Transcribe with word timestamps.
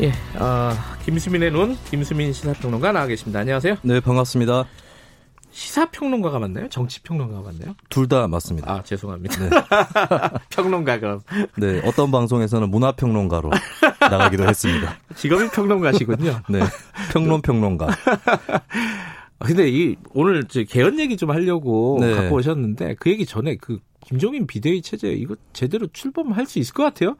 예, 0.00 0.08
어, 0.38 0.72
김수민의 1.04 1.50
눈, 1.50 1.76
김수민 1.90 2.32
시사평론가 2.32 2.92
나와 2.92 3.06
계십니다. 3.06 3.40
안녕하세요. 3.40 3.76
네, 3.82 4.00
반갑습니다. 4.00 4.64
시사평론가가 5.50 6.38
맞나요? 6.38 6.68
정치평론가가 6.70 7.42
맞나요? 7.42 7.74
둘 7.90 8.08
다 8.08 8.26
맞습니다. 8.28 8.72
아, 8.72 8.82
죄송합니다. 8.82 9.36
네. 9.48 9.50
평론가 10.48 11.00
그럼. 11.00 11.20
네, 11.58 11.82
어떤 11.84 12.10
방송에서는 12.10 12.70
문화평론가로 12.70 13.50
나가기도 14.00 14.44
했습니다. 14.48 14.96
직업이 15.16 15.48
평론가시군요. 15.50 16.40
네, 16.48 16.60
평론 17.12 17.42
평론가. 17.42 17.88
아, 17.88 19.44
근데 19.44 19.68
이 19.68 19.96
오늘 20.14 20.44
이제 20.44 20.64
개헌 20.64 20.98
얘기 21.00 21.16
좀 21.18 21.30
하려고 21.30 21.98
네. 22.00 22.14
갖고 22.14 22.36
오셨는데 22.36 22.94
그 23.00 23.10
얘기 23.10 23.26
전에 23.26 23.56
그 23.56 23.80
김종인 24.06 24.46
비대위 24.46 24.80
체제 24.82 25.08
이거 25.08 25.34
제대로 25.52 25.88
출범할 25.92 26.46
수 26.46 26.58
있을 26.58 26.72
것 26.72 26.84
같아요? 26.84 27.16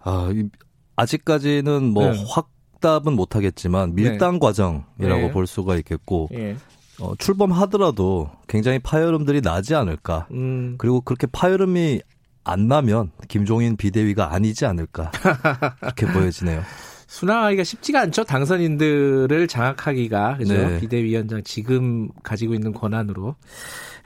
아, 0.00 0.30
이- 0.34 0.48
아직까지는 0.98 1.84
뭐 1.84 2.10
네. 2.10 2.24
확답은 2.28 3.12
못하겠지만 3.12 3.94
밀당 3.94 4.40
과정이라고 4.40 4.88
네. 4.98 5.30
볼 5.30 5.46
수가 5.46 5.76
있겠고 5.76 6.28
예. 6.34 6.56
어, 7.00 7.14
출범하더라도 7.16 8.30
굉장히 8.48 8.80
파열음들이 8.80 9.40
나지 9.40 9.76
않을까. 9.76 10.26
음. 10.32 10.74
그리고 10.76 11.00
그렇게 11.00 11.28
파열음이 11.28 12.00
안 12.42 12.66
나면 12.66 13.12
김종인 13.28 13.76
비대위가 13.76 14.34
아니지 14.34 14.66
않을까 14.66 15.12
그렇게 15.80 16.06
보여지네요. 16.06 16.62
순항하기가 17.06 17.62
쉽지가 17.62 18.00
않죠. 18.00 18.24
당선인들을 18.24 19.46
장악하기가 19.46 20.38
그죠? 20.38 20.54
네. 20.54 20.80
비대위원장 20.80 21.42
지금 21.44 22.08
가지고 22.24 22.54
있는 22.54 22.72
권한으로. 22.72 23.36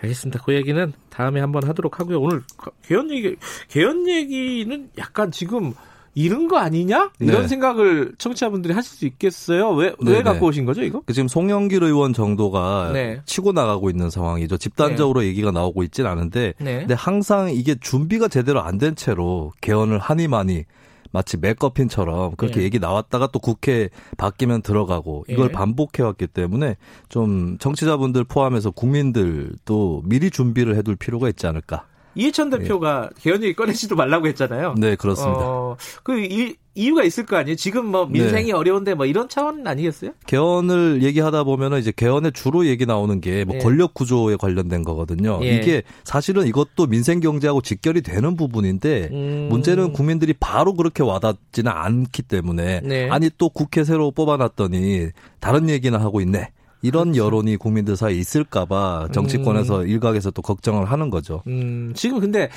알겠습니다. 0.03 0.43
그 0.45 0.55
얘기는 0.55 0.93
다음에 1.09 1.41
한번 1.41 1.67
하도록 1.67 1.99
하고요. 1.99 2.21
오늘 2.21 2.43
개헌 2.83 3.11
얘기 3.11 3.37
개헌 3.69 4.09
얘기는 4.09 4.91
약간 4.99 5.31
지금 5.31 5.75
이른 6.15 6.47
거 6.49 6.59
아니냐 6.59 7.11
이런 7.21 7.43
네. 7.43 7.49
생각을 7.49 8.13
청취자분들이 8.19 8.75
하실 8.75 8.97
수 8.99 9.07
있겠어요. 9.07 9.71
왜 9.71 9.95
왜 10.01 10.15
네, 10.19 10.23
갖고 10.23 10.41
네. 10.41 10.47
오신 10.49 10.65
거죠 10.67 10.83
이거? 10.83 11.03
그 11.07 11.13
지금 11.15 11.27
송영길 11.29 11.83
의원 11.83 12.13
정도가 12.13 12.91
네. 12.93 13.21
치고 13.25 13.53
나가고 13.53 13.89
있는 13.89 14.11
상황이죠. 14.11 14.59
집단적으로 14.59 15.25
얘기가 15.25 15.51
나오고 15.53 15.83
있진 15.85 16.05
않은데 16.07 16.53
네. 16.59 16.81
근데 16.81 16.95
항상 16.95 17.51
이게 17.51 17.75
준비가 17.81 18.29
제대로 18.29 18.61
안 18.63 18.79
된 18.79 18.97
채로 18.97 19.53
개헌을 19.61 19.99
하니 20.01 20.27
많이 20.27 20.65
마치 21.13 21.37
맥커핀처럼 21.37 22.37
그렇게 22.37 22.61
예. 22.61 22.65
얘기 22.65 22.79
나왔다가 22.81 23.29
또 23.29 23.39
국회 23.39 23.91
바뀌면 24.17 24.63
들어가고 24.63 25.25
이걸 25.29 25.49
예. 25.49 25.53
반복해왔기 25.53 26.27
때문에 26.29 26.77
좀 27.09 27.59
정치자분들 27.59 28.25
포함해서 28.25 28.71
국민들도 28.71 30.03
미리 30.07 30.31
준비를 30.31 30.75
해둘 30.77 30.97
필요가 30.97 31.29
있지 31.29 31.47
않을까. 31.47 31.85
이해찬 32.15 32.51
대표가 32.51 33.11
개헌 33.21 33.43
얘기 33.43 33.55
꺼내지도 33.55 33.97
말라고 33.97 34.27
했잖아요. 34.29 34.75
네, 34.79 34.97
그렇습니다. 34.97 35.41
어, 35.41 35.77
그 36.03 36.19
이, 36.21 36.57
이유가 36.75 37.05
있을 37.05 37.27
거 37.27 37.37
아니에요. 37.37 37.57
지금 37.57 37.87
뭐 37.87 38.07
민생이 38.07 38.47
네. 38.47 38.53
어려운데 38.53 38.95
뭐 38.95 39.05
이런 39.05 39.29
차원 39.29 39.67
아니겠어요? 39.67 40.13
개헌을 40.27 41.03
얘기하다 41.03 41.45
보면은 41.45 41.79
이제 41.79 41.93
개헌에 41.95 42.31
주로 42.31 42.67
얘기 42.67 42.87
나오는 42.87 43.21
게뭐 43.21 43.57
예. 43.57 43.59
권력 43.59 43.93
구조에 43.93 44.37
관련된 44.37 44.83
거거든요. 44.83 45.39
예. 45.43 45.57
이게 45.57 45.83
사실은 46.05 46.47
이것도 46.47 46.87
민생 46.87 47.21
경제하고 47.21 47.61
직결이 47.61 48.01
되는 48.01 48.37
부분인데 48.37 49.09
음. 49.13 49.49
문제는 49.51 49.93
국민들이 49.93 50.33
바로 50.33 50.75
그렇게 50.75 51.03
와닿지는 51.03 51.71
않기 51.71 52.23
때문에 52.23 52.81
네. 52.81 53.09
아니 53.11 53.29
또 53.37 53.51
국회 53.51 53.85
새로 53.85 54.11
뽑아놨더니 54.11 55.09
다른 55.41 55.69
얘기나 55.69 55.99
하고 55.99 56.21
있네. 56.23 56.53
이런 56.83 57.13
그렇죠. 57.13 57.25
여론이 57.25 57.57
국민들 57.57 57.97
사이에 57.97 58.19
있을까봐 58.19 59.09
정치권에서 59.13 59.85
일각에서 59.85 60.31
또 60.31 60.43
걱정을 60.43 60.87
하는 60.87 61.11
거죠. 61.11 61.43
음, 61.47 61.93
지금 61.95 62.21
근데 62.21 62.51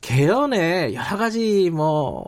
개헌에 0.00 0.94
여러 0.94 1.16
가지 1.16 1.70
뭐 1.70 2.24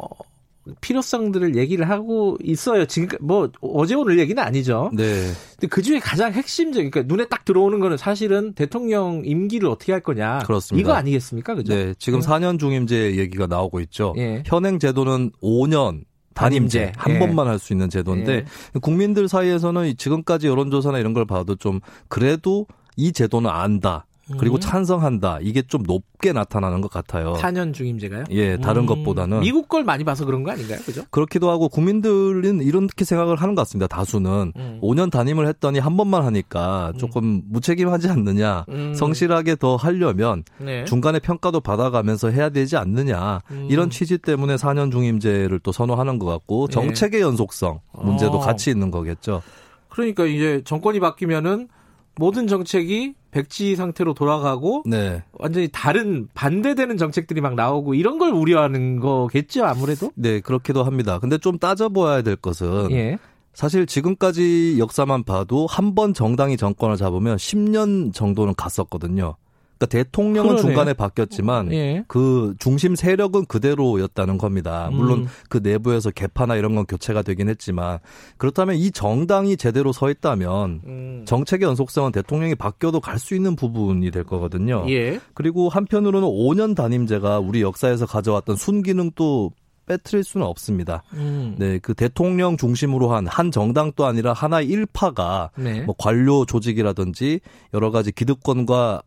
필요성들을 0.80 1.56
얘기를 1.56 1.88
하고 1.88 2.36
있어요. 2.42 2.84
지금 2.84 3.18
뭐 3.20 3.50
어제 3.60 3.94
오늘 3.94 4.18
얘기는 4.18 4.40
아니죠. 4.42 4.90
네, 4.92 5.30
근데 5.52 5.66
그 5.68 5.82
중에 5.82 5.98
가장 5.98 6.32
핵심적인 6.32 6.90
그러니까 6.90 7.12
눈에 7.12 7.26
딱 7.28 7.44
들어오는 7.44 7.80
거는 7.80 7.96
사실은 7.96 8.52
대통령 8.52 9.22
임기를 9.24 9.68
어떻게 9.68 9.92
할 9.92 10.02
거냐. 10.02 10.40
그렇습니다. 10.40 10.80
이거 10.80 10.96
아니겠습니까? 10.96 11.54
그죠? 11.54 11.74
네. 11.74 11.94
지금 11.98 12.20
네. 12.20 12.26
4년 12.26 12.58
중임제 12.58 13.16
얘기가 13.16 13.46
나오고 13.46 13.80
있죠. 13.80 14.14
예. 14.18 14.42
현행 14.46 14.78
제도는 14.78 15.32
5년 15.42 16.02
단임제. 16.34 16.92
한 16.96 17.14
예. 17.14 17.18
번만 17.18 17.46
할 17.48 17.58
수 17.58 17.72
있는 17.72 17.90
제도인데 17.90 18.44
국민들 18.80 19.28
사이에서는 19.28 19.86
이 19.86 19.94
지금까지 19.94 20.46
여론조사나 20.46 20.98
이런 20.98 21.12
걸 21.12 21.26
봐도 21.26 21.56
좀 21.56 21.80
그래도 22.08 22.66
이 22.96 23.12
제도는 23.12 23.50
안다. 23.50 24.06
그리고 24.38 24.56
음. 24.56 24.60
찬성한다. 24.60 25.38
이게 25.42 25.62
좀 25.62 25.82
높게 25.82 26.32
나타나는 26.32 26.80
것 26.80 26.90
같아요. 26.90 27.34
4년 27.34 27.72
중임제가요? 27.74 28.24
예, 28.30 28.56
다른 28.56 28.82
음, 28.82 28.86
것보다는. 28.86 29.40
미국 29.40 29.68
걸 29.68 29.84
많이 29.84 30.04
봐서 30.04 30.24
그런 30.24 30.42
거 30.42 30.50
아닌가요? 30.50 30.78
그죠? 30.84 31.02
그렇기도 31.10 31.50
하고 31.50 31.68
국민들은 31.68 32.62
이렇게 32.62 33.04
생각을 33.04 33.36
하는 33.36 33.54
것 33.54 33.62
같습니다. 33.62 33.86
다수는 33.86 34.52
음. 34.56 34.78
5년 34.82 35.10
단임을 35.10 35.46
했더니 35.48 35.78
한 35.78 35.96
번만 35.96 36.24
하니까 36.24 36.92
조금 36.98 37.42
무책임하지 37.48 38.08
않느냐. 38.08 38.64
음. 38.68 38.94
성실하게 38.94 39.56
더 39.56 39.76
하려면 39.76 40.44
네. 40.58 40.84
중간에 40.84 41.18
평가도 41.18 41.60
받아가면서 41.60 42.30
해야 42.30 42.50
되지 42.50 42.76
않느냐. 42.76 43.40
음. 43.50 43.68
이런 43.70 43.90
취지 43.90 44.18
때문에 44.18 44.56
4년 44.56 44.92
중임제를 44.92 45.60
또 45.60 45.72
선호하는 45.72 46.18
것 46.18 46.26
같고 46.26 46.68
네. 46.68 46.72
정책의 46.74 47.20
연속성 47.20 47.80
문제도 47.92 48.32
어. 48.32 48.38
같이 48.38 48.70
있는 48.70 48.90
거겠죠. 48.90 49.42
그러니까 49.88 50.24
이제 50.24 50.62
정권이 50.64 51.00
바뀌면은 51.00 51.68
모든 52.16 52.46
정책이 52.46 53.14
백지 53.30 53.76
상태로 53.76 54.14
돌아가고 54.14 54.82
네. 54.86 55.22
완전히 55.32 55.68
다른 55.72 56.28
반대되는 56.34 56.96
정책들이 56.96 57.40
막 57.40 57.54
나오고 57.54 57.94
이런 57.94 58.18
걸 58.18 58.32
우려하는 58.32 59.00
거겠죠 59.00 59.64
아무래도. 59.64 60.10
네, 60.14 60.40
그렇기도 60.40 60.82
합니다. 60.84 61.18
근데 61.18 61.38
좀 61.38 61.58
따져보아야 61.58 62.22
될 62.22 62.36
것은 62.36 62.90
예. 62.92 63.18
사실 63.54 63.86
지금까지 63.86 64.76
역사만 64.78 65.24
봐도 65.24 65.66
한 65.66 65.94
번 65.94 66.14
정당이 66.14 66.56
정권을 66.56 66.96
잡으면 66.96 67.36
10년 67.36 68.14
정도는 68.14 68.54
갔었거든요. 68.56 69.36
그러니까 69.80 69.86
대통령은 69.86 70.50
그러네요. 70.50 70.62
중간에 70.62 70.92
바뀌었지만 70.92 71.72
예. 71.72 72.04
그 72.06 72.54
중심 72.58 72.94
세력은 72.94 73.46
그대로였다는 73.46 74.36
겁니다. 74.36 74.90
물론 74.92 75.20
음. 75.20 75.26
그 75.48 75.58
내부에서 75.62 76.10
개파나 76.10 76.56
이런 76.56 76.74
건 76.74 76.84
교체가 76.84 77.22
되긴 77.22 77.48
했지만 77.48 77.98
그렇다면 78.36 78.76
이 78.76 78.90
정당이 78.90 79.56
제대로 79.56 79.92
서 79.92 80.10
있다면 80.10 80.80
음. 80.84 81.24
정책의 81.26 81.66
연속성은 81.66 82.12
대통령이 82.12 82.54
바뀌어도 82.54 83.00
갈 83.00 83.20
수 83.20 83.34
있는 83.34 83.54
부분이 83.54 84.10
될 84.10 84.24
거거든요. 84.24 84.86
예. 84.88 85.20
그리고 85.34 85.68
한편으로는 85.68 86.26
5년 86.26 86.74
단임제가 86.74 87.38
우리 87.38 87.60
역사에서 87.60 88.06
가져왔던 88.06 88.56
순기능도 88.56 89.52
빼뜨릴 89.86 90.24
수는 90.24 90.46
없습니다. 90.46 91.02
음. 91.14 91.56
네, 91.58 91.78
그 91.80 91.92
대통령 91.94 92.56
중심으로 92.56 93.12
한 93.12 93.26
한 93.26 93.50
정당도 93.50 94.06
아니라 94.06 94.32
하나의 94.32 94.68
일파가 94.68 95.50
네. 95.56 95.82
뭐 95.82 95.94
관료 95.98 96.44
조직이라든지 96.46 97.40
여러 97.74 97.90
가지 97.90 98.10
기득권과 98.12 99.02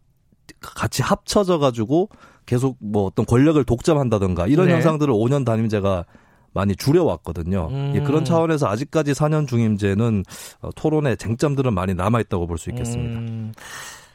같이 0.61 1.01
합쳐져 1.01 1.59
가지고 1.59 2.09
계속 2.45 2.77
뭐 2.79 3.05
어떤 3.05 3.25
권력을 3.25 3.63
독점한다든가 3.63 4.47
이런 4.47 4.67
네. 4.67 4.73
현상들을 4.73 5.13
5년 5.13 5.45
단임제가 5.45 6.05
많이 6.53 6.75
줄여왔거든요. 6.75 7.67
음. 7.71 7.93
예, 7.95 8.01
그런 8.01 8.23
차원에서 8.25 8.67
아직까지 8.67 9.13
4년 9.13 9.47
중임제는 9.47 10.23
어, 10.61 10.69
토론의 10.75 11.17
쟁점들은 11.17 11.73
많이 11.73 11.93
남아 11.95 12.19
있다고 12.21 12.45
볼 12.47 12.57
수 12.57 12.69
있겠습니다. 12.69 13.19
음. 13.19 13.53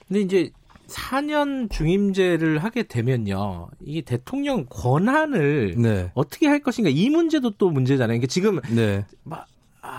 근데 0.06 0.20
이제 0.20 0.50
4년 0.88 1.70
중임제를 1.70 2.58
하게 2.58 2.84
되면요. 2.84 3.68
이게 3.84 4.00
대통령 4.02 4.66
권한을 4.70 5.74
네. 5.76 6.10
어떻게 6.14 6.46
할 6.46 6.60
것인가 6.60 6.90
이 6.90 7.10
문제도 7.10 7.50
또 7.50 7.70
문제잖아요. 7.70 8.18
그러니까 8.18 8.26
지금 8.28 8.60
네. 8.74 9.04
막 9.24 9.40
아, 9.40 9.44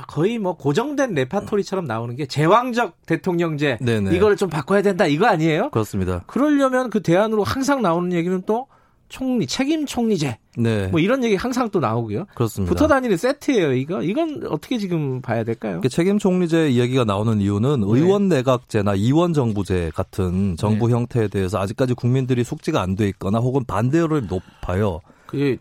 거의 0.07 0.37
뭐 0.39 0.55
고정된 0.55 1.13
레파토리처럼 1.13 1.85
나오는 1.85 2.15
게 2.15 2.25
제왕적 2.25 3.05
대통령제 3.05 3.77
네네. 3.81 4.15
이걸 4.15 4.35
좀 4.35 4.49
바꿔야 4.49 4.81
된다 4.81 5.05
이거 5.05 5.25
아니에요? 5.27 5.69
그렇습니다. 5.69 6.23
그러려면 6.27 6.89
그 6.89 7.01
대안으로 7.01 7.43
항상 7.43 7.81
나오는 7.81 8.13
얘기는 8.13 8.41
또 8.45 8.67
총리 9.09 9.47
책임 9.47 9.87
총리제 9.87 10.37
네. 10.57 10.87
뭐 10.87 10.99
이런 10.99 11.23
얘기 11.23 11.35
항상 11.35 11.69
또 11.71 11.79
나오고요. 11.79 12.25
그렇습니다. 12.35 12.71
붙어 12.71 12.87
다니는 12.87 13.17
세트예요. 13.17 13.73
이거 13.73 14.03
이건 14.03 14.43
어떻게 14.47 14.77
지금 14.77 15.19
봐야 15.21 15.43
될까요? 15.43 15.81
그 15.81 15.89
책임 15.89 16.19
총리제 16.19 16.69
이야기가 16.69 17.05
나오는 17.05 17.41
이유는 17.41 17.79
네. 17.81 17.87
의원 17.89 18.29
내각제나 18.29 18.93
이원 18.93 19.33
정부제 19.33 19.91
같은 19.95 20.55
정부 20.57 20.87
네. 20.87 20.93
형태에 20.93 21.27
대해서 21.27 21.59
아직까지 21.59 21.95
국민들이 21.95 22.43
속지가 22.43 22.81
안 22.81 22.95
돼 22.95 23.07
있거나 23.07 23.39
혹은 23.39 23.63
반대율이 23.65 24.27
높아요. 24.27 24.99
그 25.25 25.57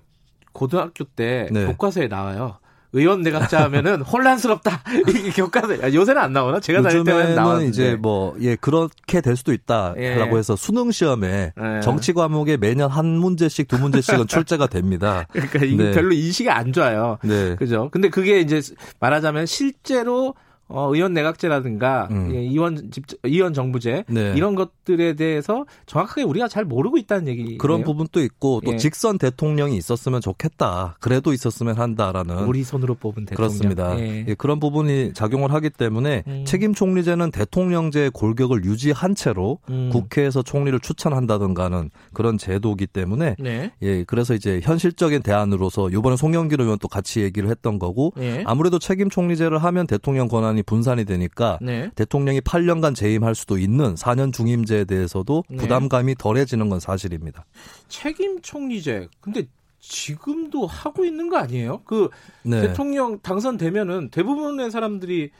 고등학교 0.52 1.04
때 1.04 1.48
네. 1.50 1.64
교과서에 1.66 2.08
나와요. 2.08 2.56
의원 2.92 3.22
내각자 3.22 3.62
하면은 3.64 4.00
혼란스럽다. 4.02 4.82
이게 5.08 5.30
교과서 5.30 5.74
아, 5.82 5.92
요새는 5.92 6.20
안 6.20 6.32
나오나? 6.32 6.60
제가 6.60 6.82
다닐 6.82 7.04
때는 7.04 7.34
나왔는데. 7.34 7.68
이제 7.68 7.96
뭐 7.96 8.34
예 8.40 8.56
그렇게 8.56 9.20
될 9.20 9.36
수도 9.36 9.52
있다라고 9.52 10.00
예. 10.00 10.38
해서 10.38 10.56
수능 10.56 10.90
시험에 10.90 11.52
예. 11.60 11.80
정치 11.82 12.12
과목에 12.12 12.56
매년 12.56 12.90
한 12.90 13.06
문제씩 13.06 13.68
두 13.68 13.78
문제씩은 13.78 14.26
출제가 14.28 14.68
됩니다. 14.68 15.26
그러니까 15.32 15.64
이게 15.64 15.76
네. 15.84 15.90
별로 15.92 16.12
인식이 16.12 16.48
안 16.50 16.72
좋아요. 16.72 17.18
네. 17.22 17.56
그죠? 17.56 17.88
근데 17.90 18.08
그게 18.08 18.40
이제 18.40 18.60
말하자면 19.00 19.46
실제로 19.46 20.34
어, 20.68 20.94
의원 20.94 21.14
내각제라든가 21.14 22.08
음. 22.10 22.30
예, 22.34 22.38
의원 22.38 22.90
집 22.90 23.04
의원 23.22 23.54
정부제 23.54 24.04
네. 24.08 24.34
이런 24.36 24.54
것들에 24.54 25.14
대해서 25.14 25.64
정확하게 25.86 26.22
우리가 26.22 26.48
잘 26.48 26.64
모르고 26.64 26.98
있다는 26.98 27.28
얘기 27.28 27.58
그런 27.58 27.84
부분도 27.84 28.22
있고 28.22 28.60
또 28.64 28.74
예. 28.74 28.76
직선 28.76 29.18
대통령이 29.18 29.76
있었으면 29.76 30.20
좋겠다. 30.20 30.96
그래도 31.00 31.32
있었으면 31.32 31.76
한다라는 31.76 32.44
우리 32.44 32.64
손으로 32.64 32.94
뽑은 32.94 33.24
대통령 33.24 33.36
그렇습니다. 33.36 33.98
예. 33.98 34.24
예, 34.28 34.34
그런 34.34 34.60
부분이 34.60 35.12
작용을 35.14 35.52
하기 35.54 35.70
때문에 35.70 36.24
음. 36.26 36.44
책임 36.46 36.74
총리제는 36.74 37.30
대통령제의 37.30 38.10
골격을 38.10 38.64
유지한 38.64 39.14
채로 39.14 39.58
음. 39.70 39.90
국회에서 39.90 40.42
총리를 40.42 40.78
추천한다든가 40.80 41.64
하는 41.64 41.90
그런 42.12 42.38
제도이기 42.38 42.86
때문에 42.88 43.36
네. 43.38 43.72
예, 43.82 44.04
그래서 44.04 44.34
이제 44.34 44.60
현실적인 44.62 45.22
대안으로서 45.22 45.92
요번에 45.92 46.16
송영길 46.16 46.60
의원 46.60 46.78
또 46.78 46.88
같이 46.88 47.20
얘기를 47.20 47.48
했던 47.48 47.78
거고 47.78 48.12
예. 48.18 48.42
아무래도 48.46 48.78
책임 48.78 49.08
총리제를 49.10 49.58
하면 49.58 49.86
대통령 49.86 50.28
권한이 50.28 50.57
분산이 50.62 51.04
되니까 51.04 51.58
네. 51.60 51.90
대통령이 51.94 52.40
8년간 52.40 52.94
재임할 52.94 53.34
수도 53.34 53.58
있는 53.58 53.94
4년 53.94 54.32
중임제에 54.32 54.84
대해서도 54.84 55.44
네. 55.48 55.56
부담감이 55.56 56.14
덜해지는 56.16 56.68
건 56.68 56.80
사실입니다. 56.80 57.44
책임 57.88 58.40
총리제. 58.40 59.08
근데 59.20 59.46
지금도 59.80 60.66
하고 60.66 61.04
있는 61.04 61.28
거 61.28 61.36
아니에요? 61.38 61.82
그 61.84 62.08
네. 62.42 62.60
대통령 62.60 63.18
당선되면은 63.20 64.10
대부분의 64.10 64.70
사람들이 64.70 65.30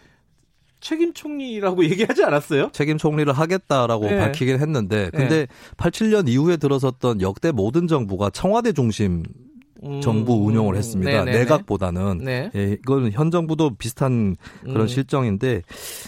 책임 0.80 1.12
총리라고 1.12 1.84
얘기하지 1.90 2.24
않았어요? 2.24 2.70
책임 2.72 2.98
총리를 2.98 3.32
하겠다라고 3.32 4.06
네. 4.06 4.18
밝히긴 4.18 4.60
했는데 4.60 5.10
근데 5.10 5.46
87년 5.76 6.28
이후에 6.28 6.56
들어섰던 6.56 7.20
역대 7.20 7.50
모든 7.50 7.88
정부가 7.88 8.30
청와대 8.30 8.72
중심 8.72 9.24
음, 9.84 10.00
정부 10.00 10.44
운영을 10.44 10.76
했습니다. 10.76 11.10
네네네. 11.10 11.38
내각보다는 11.38 12.18
네. 12.24 12.50
예, 12.54 12.72
이건 12.72 13.12
현 13.12 13.30
정부도 13.30 13.76
비슷한 13.76 14.36
그런 14.62 14.82
음. 14.82 14.86
실정인데 14.86 15.62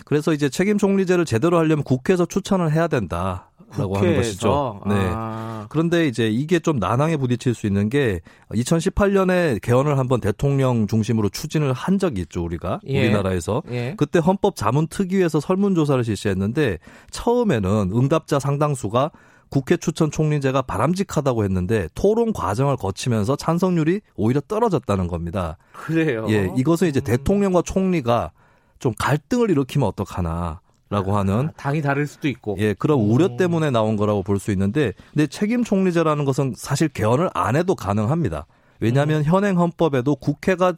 그래서 0.05 0.33
이제 0.33 0.49
책임 0.49 0.79
총리제를 0.79 1.25
제대로 1.25 1.59
하려면 1.59 1.85
국회에서 1.85 2.27
추천을 2.27 2.73
해야 2.73 2.89
된다 2.89 3.51
라고 3.79 3.97
하는 3.97 4.17
것이죠. 4.17 4.81
네. 4.87 4.95
아, 4.97 5.67
그런데 5.69 6.09
이제 6.09 6.29
이게 6.29 6.59
좀 6.59 6.79
난항에 6.79 7.17
부딪힐 7.17 7.55
수 7.55 7.67
있는 7.67 7.89
게 7.89 8.21
2018년에 8.53 9.61
개헌을 9.63 9.97
한번 9.97 10.21
대통령 10.21 10.87
중심으로 10.87 11.29
추진을 11.29 11.73
한 11.73 11.99
적이 11.99 12.23
있죠, 12.23 12.45
우리가. 12.45 12.81
예. 12.87 13.05
우리나라에서. 13.05 13.63
예. 13.71 13.95
그때 13.97 14.19
헌법 14.19 14.57
자문 14.57 14.89
특위에서 14.89 15.39
설문 15.39 15.75
조사를 15.75 16.03
실시했는데 16.03 16.79
처음에는 17.11 17.93
응답자 17.95 18.41
상당수가 18.41 19.13
국회 19.51 19.77
추천 19.77 20.11
총리제가 20.11 20.63
바람직하다고 20.63 21.45
했는데 21.45 21.89
토론 21.95 22.33
과정을 22.33 22.77
거치면서 22.77 23.37
찬성률이 23.37 24.01
오히려 24.17 24.41
떨어졌다는 24.41 25.09
겁니다. 25.09 25.59
그래요. 25.73 26.27
예, 26.29 26.51
이것은 26.57 26.89
이제 26.89 27.01
음. 27.01 27.05
대통령과 27.05 27.63
총리가 27.63 28.33
좀 28.79 28.95
갈등을 28.99 29.51
일으키면 29.51 29.89
어떡하나 29.89 30.61
라고 30.89 31.17
하는 31.17 31.49
아, 31.49 31.53
당이 31.57 31.83
다를 31.83 32.07
수도 32.07 32.27
있고. 32.29 32.57
예, 32.59 32.75
그런 32.75 32.99
음. 32.99 33.13
우려 33.13 33.37
때문에 33.37 33.71
나온 33.71 33.97
거라고 33.97 34.23
볼 34.25 34.39
수 34.41 34.51
있는데, 34.51 34.93
근데 35.13 35.27
책임 35.29 35.63
총리제라는 35.63 36.25
것은 36.25 36.55
사실 36.57 36.89
개헌을 36.89 37.31
안 37.33 37.55
해도 37.55 37.77
가능합니다. 37.77 38.47
왜냐하면 38.81 39.21
음. 39.21 39.25
현행 39.25 39.59
헌법에도 39.59 40.17
국회가 40.17 40.73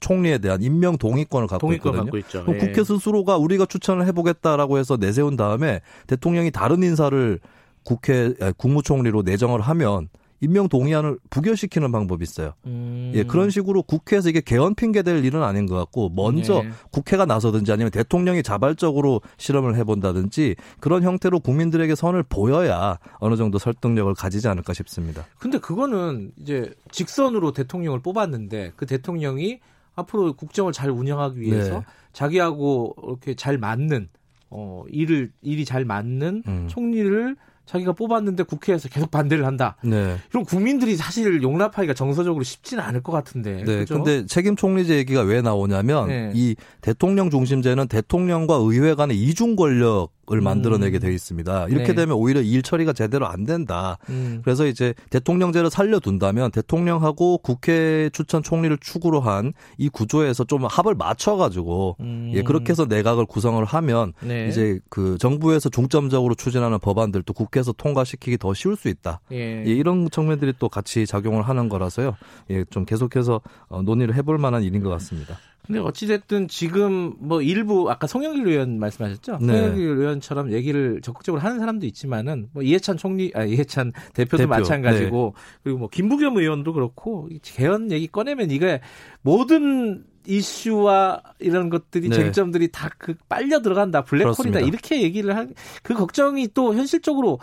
총리에 0.00 0.38
대한 0.38 0.62
임명 0.62 0.98
동의권을 0.98 1.46
갖고 1.46 1.66
동의권 1.66 1.92
있거든요. 1.92 2.04
갖고 2.06 2.18
있죠. 2.18 2.44
그럼 2.44 2.56
예. 2.56 2.66
국회 2.66 2.82
스스로가 2.82 3.36
우리가 3.36 3.66
추천을 3.66 4.04
해보겠다라고 4.06 4.78
해서 4.78 4.96
내세운 4.96 5.36
다음에 5.36 5.80
대통령이 6.08 6.50
다른 6.50 6.82
인사를 6.82 7.38
국회 7.84 8.34
아, 8.40 8.52
국무총리로 8.52 9.22
내정을 9.22 9.60
하면 9.60 10.08
임명 10.42 10.68
동의안을 10.68 11.18
부결시키는 11.30 11.92
방법이 11.92 12.24
있어요. 12.24 12.54
음. 12.66 13.12
예, 13.14 13.22
그런 13.22 13.48
식으로 13.48 13.84
국회에서 13.84 14.28
이게 14.28 14.40
개헌 14.40 14.74
핑계 14.74 15.02
될 15.02 15.24
일은 15.24 15.40
아닌 15.40 15.66
것 15.66 15.76
같고 15.76 16.10
먼저 16.10 16.62
네. 16.62 16.70
국회가 16.90 17.24
나서든지 17.24 17.70
아니면 17.70 17.92
대통령이 17.92 18.42
자발적으로 18.42 19.20
실험을 19.36 19.76
해본다든지 19.76 20.56
그런 20.80 21.04
형태로 21.04 21.38
국민들에게 21.38 21.94
선을 21.94 22.24
보여야 22.24 22.98
어느 23.20 23.36
정도 23.36 23.58
설득력을 23.58 24.12
가지지 24.14 24.48
않을까 24.48 24.74
싶습니다. 24.74 25.24
근데 25.38 25.58
그거는 25.58 26.32
이제 26.36 26.74
직선으로 26.90 27.52
대통령을 27.52 28.00
뽑았는데 28.00 28.72
그 28.74 28.84
대통령이 28.84 29.60
앞으로 29.94 30.32
국정을 30.32 30.72
잘 30.72 30.90
운영하기 30.90 31.40
위해서 31.40 31.78
네. 31.78 31.84
자기하고 32.12 32.96
이렇게 33.04 33.34
잘 33.34 33.58
맞는 33.58 34.08
어 34.50 34.84
일을 34.88 35.30
일이 35.40 35.64
잘 35.64 35.84
맞는 35.84 36.42
음. 36.48 36.66
총리를 36.68 37.36
자기가 37.66 37.92
뽑았는데 37.92 38.42
국회에서 38.44 38.88
계속 38.88 39.10
반대를 39.10 39.46
한다. 39.46 39.76
네. 39.82 40.16
그럼 40.30 40.44
국민들이 40.44 40.96
사실 40.96 41.42
용납하기가 41.42 41.94
정서적으로 41.94 42.42
쉽지는 42.42 42.82
않을 42.84 43.02
것 43.02 43.12
같은데. 43.12 43.62
네. 43.64 43.78
그죠? 43.78 43.94
근데 43.94 44.26
책임 44.26 44.56
총리제 44.56 44.96
얘기가 44.96 45.22
왜 45.22 45.42
나오냐면 45.42 46.08
네. 46.08 46.32
이 46.34 46.56
대통령 46.80 47.30
중심제는 47.30 47.88
대통령과 47.88 48.56
의회 48.56 48.94
간의 48.94 49.16
이중 49.16 49.56
권력 49.56 50.10
을 50.30 50.40
만들어내게 50.40 51.00
돼 51.00 51.12
있습니다. 51.12 51.66
이렇게 51.68 51.88
네. 51.88 51.94
되면 51.94 52.16
오히려 52.16 52.40
일 52.40 52.62
처리가 52.62 52.92
제대로 52.92 53.26
안 53.26 53.44
된다. 53.44 53.98
음. 54.08 54.40
그래서 54.44 54.66
이제 54.66 54.94
대통령제를 55.10 55.68
살려둔다면 55.68 56.52
대통령하고 56.52 57.38
국회 57.38 58.08
추천 58.12 58.42
총리를 58.42 58.78
축으로 58.80 59.20
한 59.20 59.52
이 59.78 59.88
구조에서 59.88 60.44
좀 60.44 60.64
합을 60.64 60.94
맞춰가지고 60.94 61.96
음. 62.00 62.30
예 62.34 62.42
그렇게 62.42 62.70
해서 62.70 62.84
내각을 62.84 63.26
구성을 63.26 63.62
하면 63.64 64.12
네. 64.20 64.48
이제 64.48 64.80
그 64.88 65.18
정부에서 65.18 65.68
중점적으로 65.68 66.34
추진하는 66.34 66.78
법안들도 66.78 67.32
국회에서 67.32 67.72
통과시키기 67.72 68.38
더 68.38 68.54
쉬울 68.54 68.76
수 68.76 68.88
있다. 68.88 69.20
예. 69.32 69.64
예, 69.66 69.70
이런 69.70 70.10
측면들이 70.10 70.54
또 70.58 70.68
같이 70.68 71.06
작용을 71.06 71.42
하는 71.42 71.68
거라서요. 71.68 72.16
예, 72.50 72.64
좀 72.70 72.84
계속해서 72.84 73.40
어, 73.68 73.82
논의를 73.82 74.14
해볼 74.14 74.38
만한 74.38 74.62
일인 74.62 74.82
것 74.82 74.90
같습니다. 74.90 75.38
근데 75.72 75.88
어찌됐든 75.88 76.48
지금 76.48 77.14
뭐 77.18 77.40
일부 77.42 77.90
아까 77.90 78.06
송영길 78.06 78.46
의원 78.46 78.78
말씀하셨죠? 78.78 79.38
네. 79.40 79.46
송영길 79.46 79.82
의원처럼 79.86 80.52
얘기를 80.52 81.00
적극적으로 81.02 81.42
하는 81.42 81.58
사람도 81.58 81.86
있지만은 81.86 82.48
뭐 82.52 82.62
이해찬 82.62 82.96
총리, 82.96 83.32
아 83.34 83.44
이해찬 83.44 83.92
대표도 84.14 84.36
대표, 84.38 84.48
마찬가지고 84.48 85.34
그리고 85.62 85.78
뭐 85.78 85.88
김부겸 85.88 86.36
의원도 86.36 86.72
그렇고 86.72 87.28
이 87.30 87.38
개헌 87.42 87.90
얘기 87.90 88.06
꺼내면 88.06 88.50
이게 88.50 88.80
모든 89.22 90.04
이슈와 90.26 91.20
이런 91.40 91.68
것들이 91.68 92.08
네. 92.08 92.14
쟁점들이 92.16 92.68
다 92.70 92.88
그 92.98 93.14
빨려 93.28 93.60
들어간다 93.60 94.04
블랙홀이다 94.04 94.32
그렇습니다. 94.34 94.60
이렇게 94.60 95.02
얘기를 95.02 95.36
한 95.36 95.52
그 95.82 95.94
걱정이 95.94 96.48
또 96.54 96.74
현실적으로 96.74 97.40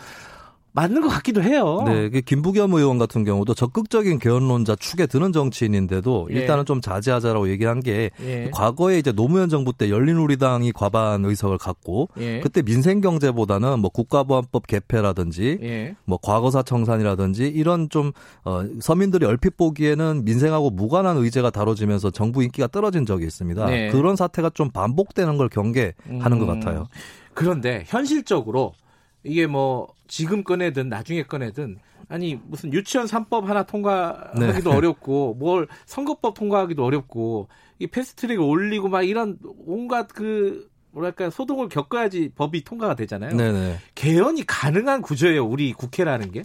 맞는 0.72 1.02
것 1.02 1.10
같기도 1.10 1.42
해요. 1.42 1.84
네, 1.86 2.10
그 2.10 2.22
김부겸 2.22 2.74
의원 2.74 2.98
같은 3.00 3.24
경우도 3.24 3.54
적극적인 3.54 4.20
개헌론자 4.20 4.76
축에 4.76 5.08
드는 5.08 5.32
정치인인데도 5.32 6.30
예. 6.32 6.36
일단은 6.36 6.66
좀 6.66 6.80
자제하자라고 6.80 7.50
얘기한 7.50 7.80
게 7.80 8.12
예. 8.22 8.50
과거에 8.54 9.00
이제 9.00 9.12
노무현 9.12 9.50
정부 9.50 9.74
때 9.74 9.90
열린우리당이 9.90 10.72
과반 10.74 11.26
의석을 11.26 11.58
갖고 11.58 12.10
예. 12.20 12.40
그때 12.42 12.62
민생 12.62 13.02
경제보다는 13.02 13.80
뭐 13.80 13.90
국가보안법 13.90 14.68
개폐라든지 14.68 15.58
예. 15.62 15.96
뭐 16.06 16.20
과거사 16.22 16.62
청산이라든지 16.62 17.48
이런 17.48 17.90
좀 17.90 18.12
어, 18.46 18.64
서민들이 18.80 19.26
얼핏 19.26 19.58
보기에는 19.58 20.24
민생하고 20.24 20.70
무관한 20.70 21.18
의제가 21.18 21.50
다뤄지면서 21.50 22.12
정부 22.12 22.44
인기가 22.44 22.68
떨어진 22.68 23.06
적이 23.06 23.26
있습니다. 23.26 23.66
네. 23.66 23.90
그런 23.90 24.16
사태가 24.16 24.52
좀 24.54 24.70
반복되는 24.70 25.38
걸 25.38 25.50
경계하는 25.50 26.40
것 26.40 26.48
음. 26.48 26.48
같아요. 26.48 26.88
그런데 27.34 27.84
현실적으로 27.88 28.74
이게 29.24 29.48
뭐 29.48 29.94
지금 30.08 30.44
꺼내든 30.44 30.90
나중에 30.90 31.24
꺼내든 31.24 31.80
아니 32.08 32.40
무슨 32.48 32.74
유치원 32.74 33.06
3법 33.06 33.44
하나 33.44 33.64
통과하기도 33.64 34.70
네. 34.70 34.76
어렵고 34.76 35.36
뭘 35.36 35.68
선거법 35.86 36.34
통과하기도 36.34 36.84
어렵고 36.84 37.48
이 37.78 37.88
패스트트랙을 37.88 38.44
올리고 38.44 38.90
막 38.90 39.04
이런 39.04 39.38
온갖 39.66 40.08
그 40.08 40.70
뭐랄까 40.92 41.30
소동을 41.30 41.70
겪어야지 41.70 42.32
법이 42.36 42.64
통과가 42.64 42.96
되잖아요. 42.96 43.36
네네. 43.36 43.78
개헌이 43.96 44.46
가능한 44.48 45.02
구조예요. 45.02 45.46
우리 45.46 45.74
국회라는 45.74 46.32
게. 46.32 46.44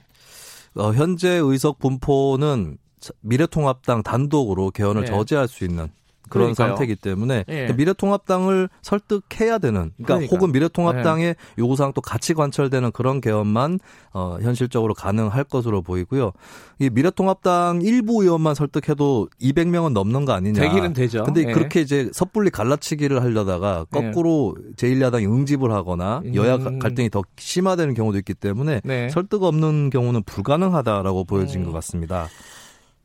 어, 0.76 0.92
현재 0.92 1.30
의석 1.30 1.78
분포는 1.78 2.78
미래통합당 3.20 4.02
단독으로 4.02 4.70
개헌을 4.70 5.02
네. 5.02 5.06
저지할 5.06 5.48
수 5.48 5.64
있는 5.64 5.88
그런 6.28 6.52
그러니까요. 6.54 6.68
상태이기 6.68 6.96
때문에 6.96 7.44
예. 7.48 7.72
미래통합당을 7.76 8.68
설득해야 8.82 9.58
되는 9.58 9.92
그러니까, 9.96 10.14
그러니까. 10.14 10.34
혹은 10.34 10.52
미래통합당의 10.52 11.36
요구사항 11.58 11.92
또 11.92 12.00
같이 12.00 12.34
관철되는 12.34 12.92
그런 12.92 13.20
개헌만 13.20 13.78
어, 14.12 14.38
현실적으로 14.40 14.94
가능할 14.94 15.44
것으로 15.44 15.82
보이고요. 15.82 16.32
이 16.78 16.90
미래통합당 16.90 17.82
일부 17.82 18.22
의원만 18.22 18.54
설득해도 18.54 19.28
200명은 19.40 19.92
넘는 19.92 20.24
거 20.24 20.32
아니냐. 20.32 20.60
되기는 20.60 20.92
되죠. 20.92 21.24
근데 21.24 21.44
예. 21.48 21.52
그렇게 21.52 21.80
이제 21.80 22.08
섣불리 22.12 22.50
갈라치기를 22.50 23.22
하려다가 23.22 23.84
거꾸로 23.90 24.56
제1야당이 24.76 25.24
응집을 25.30 25.72
하거나 25.72 26.22
여야 26.34 26.56
음. 26.56 26.78
갈등이 26.78 27.10
더 27.10 27.22
심화되는 27.36 27.94
경우도 27.94 28.18
있기 28.18 28.34
때문에 28.34 28.80
네. 28.84 29.08
설득 29.10 29.42
없는 29.42 29.90
경우는 29.90 30.22
불가능하다라고 30.24 31.24
보여진 31.24 31.60
음. 31.60 31.66
것 31.66 31.72
같습니다. 31.72 32.28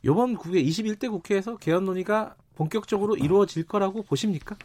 이번 0.04 0.36
국회 0.38 0.64
21대 0.64 1.10
국회에서 1.10 1.58
개헌 1.58 1.86
논의가 1.86 2.36
본격적으로 2.56 3.16
이루어질 3.16 3.64
거라고 3.64 4.04
보십니까? 4.04 4.56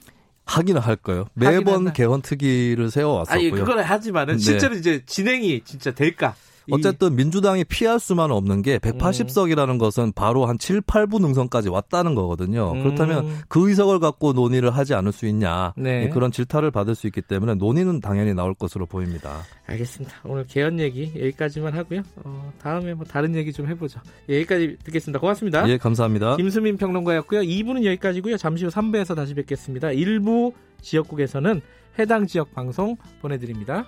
하기는 0.46 0.80
할 0.80 0.96
거예요. 0.96 1.26
하긴 1.38 1.58
매번. 1.58 1.92
개헌 1.92 2.22
특위를 2.22 2.90
세워왔었고요. 2.90 3.38
아니 3.38 3.50
그걸 3.50 3.82
하지만은 3.82 4.34
네. 4.34 4.40
실제로 4.40 4.74
이제 4.74 5.02
진행이 5.06 5.62
진짜 5.64 5.92
될까? 5.92 6.34
이- 6.66 6.72
어쨌든 6.72 7.14
민주당이 7.16 7.64
피할 7.64 7.98
수만은 8.00 8.34
없는 8.34 8.62
게 8.62 8.78
180석이라는 8.78 9.78
것은 9.78 10.12
바로 10.12 10.46
한 10.46 10.58
7, 10.58 10.80
8부 10.80 11.20
능선까지 11.20 11.68
왔다는 11.68 12.14
거거든요. 12.14 12.72
음. 12.72 12.82
그렇다면 12.82 13.28
그 13.48 13.68
의석을 13.68 13.98
갖고 13.98 14.32
논의를 14.32 14.70
하지 14.70 14.94
않을 14.94 15.12
수 15.12 15.26
있냐 15.26 15.72
네. 15.76 16.04
예, 16.04 16.08
그런 16.08 16.32
질타를 16.32 16.70
받을 16.70 16.94
수 16.94 17.06
있기 17.06 17.22
때문에 17.22 17.54
논의는 17.54 18.00
당연히 18.00 18.32
나올 18.34 18.54
것으로 18.54 18.86
보입니다. 18.86 19.42
알겠습니다. 19.66 20.14
오늘 20.24 20.46
개헌 20.46 20.78
얘기 20.80 21.12
여기까지만 21.16 21.72
하고요. 21.74 22.02
어, 22.24 22.52
다음에 22.60 22.94
뭐 22.94 23.04
다른 23.04 23.34
얘기 23.34 23.52
좀 23.52 23.66
해보죠. 23.68 24.00
예, 24.30 24.36
여기까지 24.36 24.76
듣겠습니다. 24.84 25.18
고맙습니다. 25.20 25.68
예, 25.68 25.76
감사합니다. 25.78 26.36
김수민 26.36 26.76
평론가였고요. 26.76 27.40
2부는 27.42 27.84
여기까지고요. 27.84 28.36
잠시 28.36 28.64
후 28.64 28.70
3부에서 28.70 29.14
다시 29.14 29.34
뵙겠습니다. 29.34 29.90
일부 29.92 30.52
지역국에서는 30.82 31.60
해당 31.98 32.26
지역 32.26 32.52
방송 32.54 32.96
보내드립니다. 33.22 33.84